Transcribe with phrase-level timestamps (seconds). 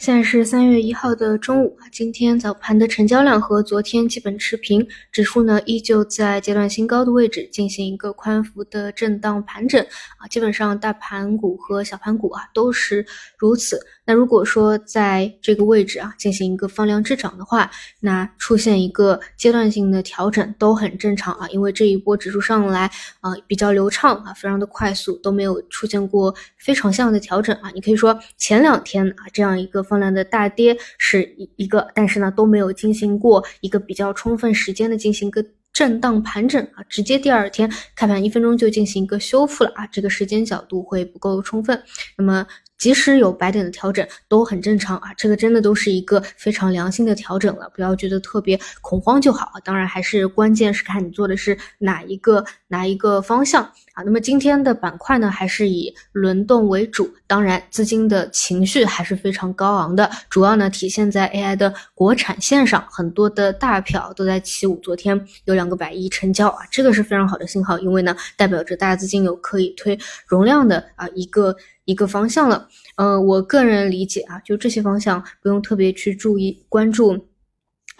[0.00, 9.84] 现在是三月一号的中午，今天早盘的成交量和昨天基本持平，指数呢依旧在阶段新高的位置进行一个宽幅的震荡盘整
[10.16, 13.04] 啊，基本上大盘股和小盘股啊都是
[13.36, 13.78] 如此。
[14.06, 17.70] 那如果说在这个位置啊进行一个放量滞涨的话，
[18.00, 22.90] 那出现一个阶段性的调整都很正常啊，因为这一波指数上来
[23.20, 27.70] 啊比较流畅啊，非常的快速，都没有出现过非常像的调整啊。
[27.74, 29.84] 你可以说前两天啊这样一个。
[29.90, 41.82] 放量的大跌是一一个，但是呢都没有进行过一个比较充分时间的进行一个震荡盘整啊，直接第二天开盘一分钟就进行一个修复了啊，这个时间角度会不够充分。
[42.16, 42.46] 那么
[42.80, 49.52] 即使有白点的调整都很正常啊，这个真的都是一个非常良心的调整了，不要觉得特别恐慌就好。
[49.62, 53.62] 当然还是关键是看你做的是哪一个哪一个方向
[53.92, 54.02] 啊。
[54.02, 71.54] 那么今天的板块呢，还是以轮动为主，当然资金的情绪还是非常高昂的，主要呢体现在 AI 的国产线上，很多的大票都在起舞，昨天有两个百亿成交啊，这个是非常好的信号，因为呢代表着大资金有可以推容量的啊一个
[71.90, 72.68] 一个方向了。
[72.96, 77.26] 嗯，我个人理解啊，就这些方向不用特别去注意关注。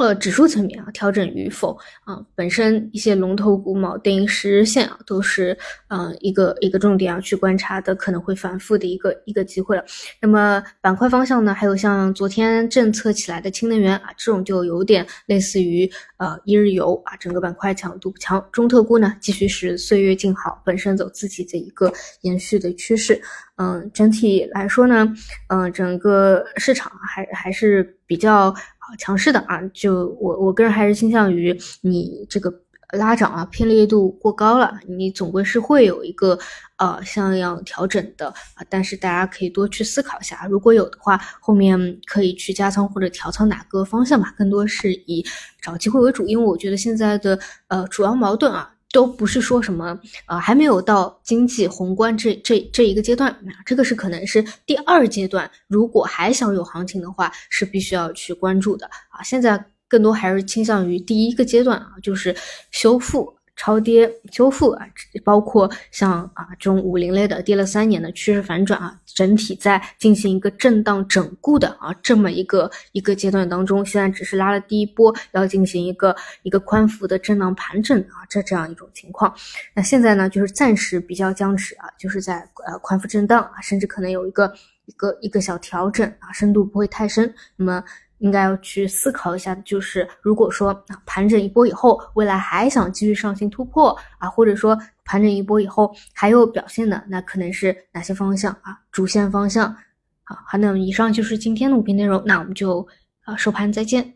[0.00, 5.54] 呃，指数层面啊，调整与否啊，本身一些龙头股锚定十日线啊，都是
[5.88, 9.84] 呃一个一个重点要去观察的，可能会反复的一个一个机会了。
[10.18, 18.42] 那么板块方向呢，还有像昨天政策起来的氢能源啊，这种就有点类似于呃一日游啊，整个板块强度不强。
[18.50, 21.92] 中特估呢，继续是岁月静好，本身走自己的一个
[22.22, 23.20] 延续的趋势。
[23.56, 25.14] 嗯，整体来说呢，
[25.48, 28.54] 嗯，整个市场还还是比较。
[28.98, 32.52] 强势的啊，就我我个人还是倾向于你这个
[32.92, 36.38] 拉涨啊偏离度过高了，你总归是会有一个
[36.76, 45.24] 呃像样调整的啊，但是大家可以多去思考一下，如果有的话，后面可以去加仓或者调仓哪个方向吧，更多是以
[45.62, 48.74] 找机会为主，因为我觉得现在的呃主要矛盾啊。
[48.92, 59.22] 都不是说什么，呃，还没有到经济宏观这这这一个阶段，啊这个是可能是第二阶段，如果还想有行情的话，是必须要去关注的啊。
[59.22, 62.34] 现在更多还是倾向于第一个阶段啊，就是
[62.70, 63.32] 修复。
[63.60, 64.86] 超跌修复啊，
[65.22, 79.34] 包括像啊这种五零类的跌了三年的趋势反转啊，整体在进行一个震荡整固的啊这么一个一个阶段当中，现在只是拉了第一波，要进行一个一个宽幅的震荡盘整啊，这这样一种情况。
[79.74, 84.50] 那现在呢，就是暂时比较僵持啊，就是在呃宽幅震荡啊，甚至可能有一个
[84.86, 87.34] 一个一个小调整啊，深度不会太深。
[87.56, 87.84] 那么。
[88.20, 90.72] 应该要去思考一下，就是如果说
[91.04, 98.78] 盘整一波以后，未来还想继续上行突破啊，或者说盘整一波以后还有表现的，那可能是哪些方向啊？
[98.92, 99.74] 主线方向。
[100.22, 102.86] 好，好，那以上就是今天的五篇内容，那我们就
[103.24, 104.14] 啊收盘再见。